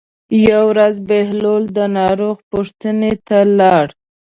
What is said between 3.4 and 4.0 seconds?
لاړ.